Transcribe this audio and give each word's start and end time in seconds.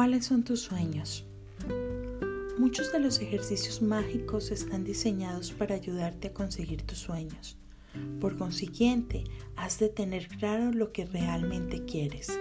¿Cuáles 0.00 0.24
son 0.24 0.44
tus 0.44 0.62
sueños? 0.62 1.26
Muchos 2.58 2.90
de 2.90 3.00
los 3.00 3.20
ejercicios 3.20 3.82
mágicos 3.82 4.50
están 4.50 4.82
diseñados 4.82 5.52
para 5.52 5.74
ayudarte 5.74 6.28
a 6.28 6.32
conseguir 6.32 6.84
tus 6.84 6.96
sueños. 6.96 7.58
Por 8.18 8.38
consiguiente, 8.38 9.24
has 9.56 9.78
de 9.78 9.90
tener 9.90 10.26
claro 10.28 10.72
lo 10.72 10.90
que 10.90 11.04
realmente 11.04 11.84
quieres. 11.84 12.32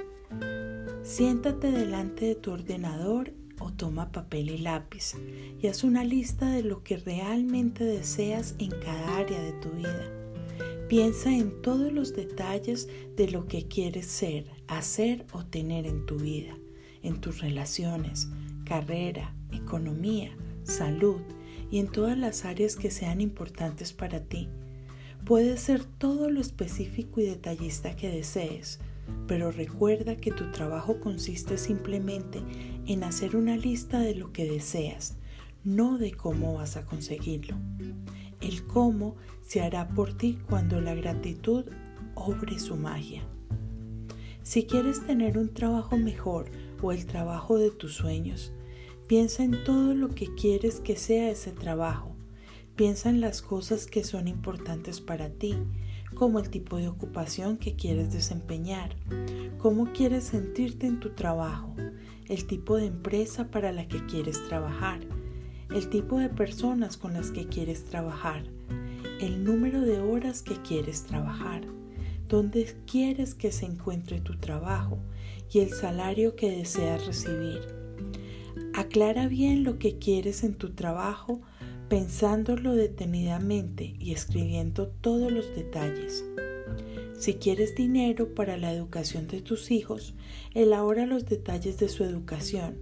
Siéntate 1.04 1.70
delante 1.70 2.28
de 2.28 2.36
tu 2.36 2.52
ordenador 2.52 3.34
o 3.60 3.74
toma 3.74 4.14
papel 4.14 4.52
y 4.52 4.60
lápiz 4.60 5.16
y 5.62 5.68
haz 5.68 5.84
una 5.84 6.06
lista 6.06 6.50
de 6.50 6.64
lo 6.64 6.82
que 6.82 6.96
realmente 6.96 7.84
deseas 7.84 8.56
en 8.60 8.70
cada 8.70 9.18
área 9.18 9.42
de 9.42 9.52
tu 9.52 9.70
vida. 9.72 10.10
Piensa 10.88 11.36
en 11.36 11.62
todos 11.62 11.92
los 11.92 12.16
detalles 12.16 12.88
de 13.18 13.30
lo 13.30 13.48
que 13.48 13.68
quieres 13.68 14.06
ser, 14.06 14.46
hacer 14.70 15.26
o 15.34 15.44
tener 15.44 15.88
en 15.88 16.06
tu 16.06 16.16
vida 16.16 16.56
en 17.04 17.22
tus 17.22 17.42
relaciones, 17.42 18.30
carrera, 18.66 19.34
economía, 19.52 20.36
salud 20.64 21.22
y 21.72 21.80
en 21.80 21.88
todas 21.88 22.18
las 22.18 22.46
áreas 22.46 22.76
que 22.76 22.92
sean 22.92 23.22
importantes 23.22 23.94
para 23.94 24.22
ti. 24.22 24.50
Puedes 25.26 25.60
ser 25.62 25.84
todo 25.84 26.30
lo 26.30 26.40
específico 26.40 27.20
y 27.20 27.26
detallista 27.26 27.96
que 27.96 28.10
desees, 28.10 28.80
pero 29.28 29.52
recuerda 29.52 30.16
que 30.16 30.32
tu 30.32 30.52
trabajo 30.52 31.00
consiste 31.00 31.58
simplemente 31.58 32.42
en 32.88 33.04
hacer 33.04 33.36
una 33.36 33.58
lista 33.58 34.00
de 34.00 34.16
lo 34.16 34.32
que 34.32 34.50
deseas, 34.50 35.18
no 35.64 35.98
de 35.98 36.12
cómo 36.12 36.56
vas 36.56 36.78
a 36.78 36.86
conseguirlo. 36.86 37.58
El 38.42 38.66
cómo 38.66 39.16
se 39.46 39.62
hará 39.62 39.88
por 39.90 40.14
ti 40.14 40.40
cuando 40.48 40.80
la 40.80 40.96
gratitud 40.96 41.66
obre 42.16 42.60
su 42.60 42.76
magia. 42.76 43.24
Si 44.44 44.64
quieres 44.64 45.06
tener 45.06 45.38
un 45.38 45.54
trabajo 45.54 45.98
mejor, 45.98 46.50
o 46.82 46.92
el 46.92 47.06
trabajo 47.06 47.58
de 47.58 47.72
tus 47.72 47.94
sueños. 47.94 48.54
Piensa 49.08 49.44
en 49.44 49.64
todo 49.64 49.96
lo 49.96 50.10
que 50.10 50.34
quieres 50.36 50.80
que 50.80 50.96
sea 50.96 51.32
ese 51.32 51.52
trabajo. 51.52 52.16
Piensa 52.76 53.10
en 53.10 53.22
las 53.22 53.42
cosas 53.42 53.88
que 53.88 54.04
son 54.04 54.28
importantes 54.28 55.02
para 55.02 55.30
ti, 55.30 55.56
como 56.14 56.40
el 56.40 56.50
tipo 56.50 56.78
de 56.78 56.88
ocupación 56.88 57.58
que 57.58 57.76
quieres 57.76 58.12
desempeñar, 58.12 58.96
cómo 59.58 59.92
quieres 59.94 60.26
sentirte 60.26 60.88
en 60.88 61.00
tu 61.00 61.10
trabajo, 61.10 61.76
el 62.28 62.46
tipo 62.46 62.78
de 62.78 62.86
empresa 62.86 63.50
para 63.50 63.72
la 63.72 63.88
que 63.88 64.06
quieres 64.06 64.48
trabajar, 64.48 65.02
el 65.70 65.90
tipo 65.90 66.18
de 66.18 66.30
personas 66.30 66.98
con 66.98 67.14
las 67.14 67.32
que 67.32 67.48
quieres 67.48 67.86
trabajar, 67.86 68.44
el 69.20 69.44
número 69.44 69.82
de 69.82 70.00
horas 70.00 70.42
que 70.42 70.56
quieres 70.62 71.04
trabajar, 71.04 71.66
dónde 72.30 72.76
quieres 72.86 73.34
que 73.34 73.52
se 73.52 73.66
encuentre 73.66 74.22
tu 74.22 74.38
trabajo 74.38 75.00
y 75.52 75.60
el 75.60 75.72
salario 75.72 76.36
que 76.36 76.52
deseas 76.52 77.06
recibir. 77.08 77.60
Aclara 78.76 79.28
bien 79.28 79.64
lo 79.64 79.80
que 79.80 79.98
quieres 79.98 80.44
en 80.44 80.54
tu 80.54 80.70
trabajo 80.70 81.42
pensándolo 81.90 82.76
detenidamente 82.76 83.96
y 84.00 84.14
escribiendo 84.14 84.88
todos 84.88 85.32
los 85.32 85.54
detalles. 85.56 86.24
Si 87.18 87.34
quieres 87.34 87.74
dinero 87.74 88.36
para 88.36 88.58
la 88.58 88.72
educación 88.72 89.28
de 89.28 89.42
tus 89.42 89.72
hijos, 89.72 90.14
elabora 90.54 91.08
los 91.08 91.26
detalles 91.26 91.80
de 91.80 91.90
su 91.90 92.04
educación. 92.04 92.78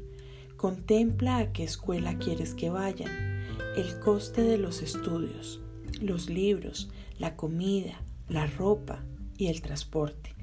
Contempla 0.57 1.37
a 1.37 1.53
qué 1.53 1.63
escuela 1.63 2.17
quieres 2.17 2.53
que 2.53 2.69
vayan, 2.69 3.45
el 3.77 3.97
coste 3.99 4.41
de 4.41 4.57
los 4.57 4.81
estudios, 4.81 5.61
los 6.01 6.29
libros, 6.29 6.89
la 7.17 7.37
comida, 7.37 8.01
la 8.27 8.45
ropa 8.45 9.03
y 9.38 9.47
el 9.47 9.61
transporte. 9.61 10.35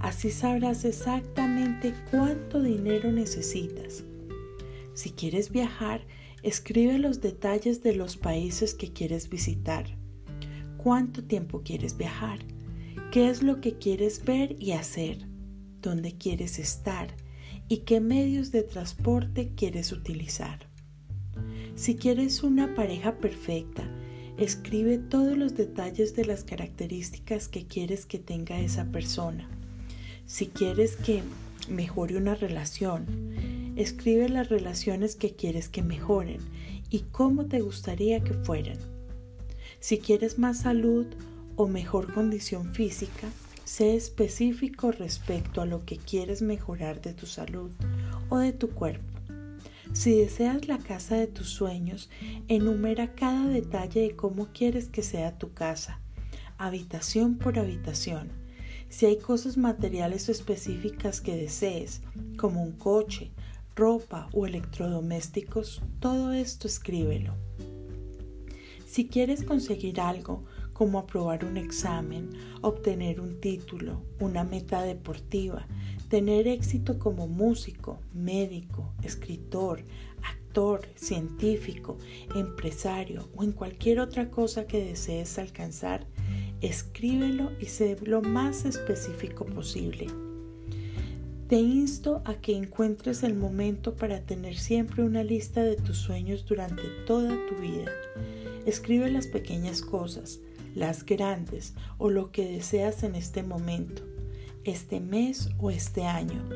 Así 0.00 0.30
sabrás 0.30 0.84
exactamente 0.84 1.94
cuánto 2.10 2.62
dinero 2.62 3.12
necesitas. 3.12 4.04
Si 4.94 5.10
quieres 5.10 5.50
viajar, 5.50 6.02
escribe 6.42 6.98
los 6.98 7.20
detalles 7.20 7.82
de 7.82 7.94
los 7.94 8.16
países 8.16 8.74
que 8.74 8.92
quieres 8.92 9.28
visitar. 9.28 9.86
¿Cuánto 10.76 11.24
tiempo 11.24 11.62
quieres 11.62 11.96
viajar? 11.96 12.38
¿Qué 13.10 13.28
es 13.28 13.42
lo 13.42 13.60
que 13.60 13.78
quieres 13.78 14.24
ver 14.24 14.56
y 14.58 14.72
hacer? 14.72 15.26
¿Dónde 15.80 16.16
quieres 16.16 16.58
estar? 16.58 17.14
¿Y 17.68 17.78
qué 17.78 18.00
medios 18.00 18.52
de 18.52 18.62
transporte 18.62 19.52
quieres 19.54 19.92
utilizar? 19.92 20.68
Si 21.74 21.96
quieres 21.96 22.42
una 22.42 22.74
pareja 22.74 23.18
perfecta, 23.18 23.88
escribe 24.38 24.98
todos 24.98 25.36
los 25.36 25.56
detalles 25.56 26.14
de 26.14 26.24
las 26.24 26.44
características 26.44 27.48
que 27.48 27.66
quieres 27.66 28.06
que 28.06 28.18
tenga 28.18 28.60
esa 28.60 28.84
persona. 28.86 29.48
Si 30.26 30.46
quieres 30.46 30.96
que 30.96 31.22
mejore 31.68 32.16
una 32.16 32.36
relación, 32.36 33.74
escribe 33.76 34.28
las 34.28 34.48
relaciones 34.48 35.16
que 35.16 35.34
quieres 35.34 35.68
que 35.68 35.82
mejoren 35.82 36.38
y 36.88 37.00
cómo 37.10 37.46
te 37.46 37.60
gustaría 37.60 38.22
que 38.22 38.32
fueran. 38.32 38.78
Si 39.80 39.98
quieres 39.98 40.38
más 40.38 40.60
salud 40.60 41.06
o 41.56 41.66
mejor 41.66 42.14
condición 42.14 42.72
física, 42.72 43.28
sé 43.64 43.96
específico 43.96 44.92
respecto 44.92 45.60
a 45.60 45.66
lo 45.66 45.84
que 45.84 45.96
quieres 45.96 46.42
mejorar 46.42 47.02
de 47.02 47.12
tu 47.12 47.26
salud 47.26 47.70
o 48.28 48.38
de 48.38 48.52
tu 48.52 48.70
cuerpo. 48.70 49.07
Si 49.92 50.16
deseas 50.16 50.68
la 50.68 50.78
casa 50.78 51.16
de 51.16 51.26
tus 51.26 51.48
sueños, 51.48 52.08
enumera 52.48 53.14
cada 53.14 53.48
detalle 53.48 54.00
de 54.00 54.16
cómo 54.16 54.48
quieres 54.52 54.88
que 54.88 55.02
sea 55.02 55.38
tu 55.38 55.52
casa, 55.52 56.00
habitación 56.56 57.36
por 57.36 57.58
habitación 57.58 58.48
si 58.88 59.06
hay 59.06 59.18
cosas 59.18 59.56
materiales 59.56 60.28
específicas 60.28 61.20
que 61.20 61.36
desees, 61.36 62.00
como 62.36 62.62
un 62.62 62.72
coche, 62.72 63.30
ropa 63.76 64.28
o 64.32 64.46
electrodomésticos, 64.46 65.82
todo 66.00 66.32
esto 66.32 66.66
escríbelo. 66.66 67.34
Si 68.86 69.06
quieres 69.08 69.44
conseguir 69.44 70.00
algo, 70.00 70.44
como 70.78 71.00
aprobar 71.00 71.44
un 71.44 71.56
examen, 71.56 72.30
obtener 72.60 73.20
un 73.20 73.40
título, 73.40 74.00
una 74.20 74.44
meta 74.44 74.80
deportiva, 74.84 75.66
tener 76.08 76.46
éxito 76.46 77.00
como 77.00 77.26
músico, 77.26 77.98
médico, 78.14 78.92
escritor, 79.02 79.82
actor, 80.22 80.82
científico, 80.94 81.98
empresario 82.36 83.28
o 83.34 83.42
en 83.42 83.50
cualquier 83.50 83.98
otra 83.98 84.30
cosa 84.30 84.68
que 84.68 84.84
desees 84.84 85.40
alcanzar, 85.40 86.06
escríbelo 86.60 87.50
y 87.58 87.66
sé 87.66 87.96
lo 88.04 88.22
más 88.22 88.64
específico 88.64 89.46
posible. 89.46 90.06
Te 91.48 91.56
insto 91.56 92.22
a 92.24 92.34
que 92.34 92.56
encuentres 92.56 93.24
el 93.24 93.34
momento 93.34 93.96
para 93.96 94.20
tener 94.20 94.56
siempre 94.56 95.02
una 95.02 95.24
lista 95.24 95.64
de 95.64 95.74
tus 95.74 95.96
sueños 95.96 96.46
durante 96.46 96.84
toda 97.04 97.34
tu 97.48 97.56
vida. 97.56 97.90
Escribe 98.64 99.10
las 99.10 99.26
pequeñas 99.26 99.80
cosas, 99.80 100.40
las 100.78 101.04
grandes 101.04 101.74
o 101.98 102.10
lo 102.10 102.30
que 102.30 102.50
deseas 102.50 103.02
en 103.02 103.14
este 103.14 103.42
momento, 103.42 104.02
este 104.64 105.00
mes 105.00 105.50
o 105.58 105.70
este 105.70 106.04
año. 106.04 106.48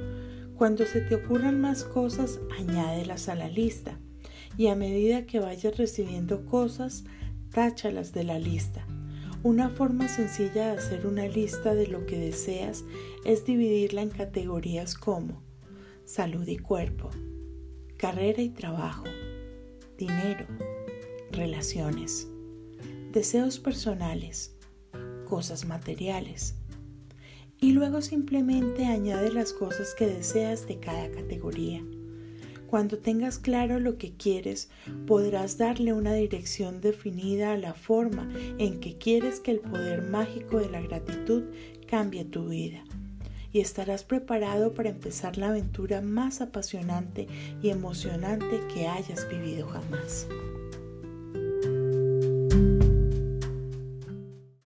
Cuando 0.55 0.87
se 0.87 1.01
te 1.01 1.17
ocurran 1.17 1.61
más 1.61 1.85
cosas, 1.85 2.41
añádelas 2.59 3.29
a 3.29 3.35
la 3.35 3.49
lista 3.49 3.99
y 4.57 4.69
a 4.69 4.77
medida 4.77 5.27
que 5.27 5.41
vayas 5.41 5.77
recibiendo 5.77 6.47
cosas, 6.47 7.05
táchalas 7.51 8.13
de 8.13 8.25
la 8.25 8.39
lista. 8.39 8.87
Una 9.43 9.71
forma 9.71 10.07
sencilla 10.09 10.73
de 10.73 10.79
hacer 10.79 11.07
una 11.07 11.27
lista 11.27 11.75
de 11.75 11.89
lo 11.89 12.07
que 12.07 12.17
deseas 12.17 12.85
es 13.25 13.45
dividirla 13.45 14.03
en 14.03 14.11
categorías 14.11 14.95
como 14.95 15.43
salud 16.05 16.47
y 16.47 16.59
cuerpo, 16.59 17.11
carrera 17.97 18.43
y 18.43 18.51
trabajo, 18.51 19.05
dinero, 19.99 20.47
relaciones, 21.33 22.29
deseos 23.13 23.59
personales, 23.59 24.57
cosas 25.29 25.67
materiales. 25.67 26.55
Y 27.61 27.73
luego 27.73 28.01
simplemente 28.01 28.87
añade 28.87 29.31
las 29.31 29.53
cosas 29.53 29.95
que 29.95 30.07
deseas 30.07 30.67
de 30.67 30.81
cada 30.81 31.11
categoría. 31.11 31.85
Cuando 32.67 32.99
tengas 32.99 33.39
claro 33.39 33.79
lo 33.79 33.99
que 33.99 34.17
quieres, 34.17 34.71
podrás 35.07 35.59
darle 35.59 35.93
una 35.93 36.15
dirección 36.15 36.81
definida 36.81 37.53
a 37.53 37.59
la 37.59 37.75
forma 37.75 38.31
en 38.59 38.81
que 38.81 38.97
quieres 38.97 39.41
que 39.41 39.51
el 39.51 39.61
poder 39.61 40.03
mágico 40.03 40.59
de 40.59 40.71
la 40.71 40.81
gratitud 40.81 41.45
cambie 41.87 42.25
tu 42.25 42.49
vida. 42.49 42.83
Y 43.53 43.61
estarás 43.61 44.05
preparado 44.05 44.73
para 44.73 44.89
empezar 44.89 45.37
la 45.37 45.49
aventura 45.49 46.01
más 46.01 46.41
apasionante 46.41 47.29
y 47.63 47.69
emocionante 47.69 48.63
que 48.73 48.89
hayas 48.89 49.29
vivido 49.29 49.69
jamás. 49.69 50.27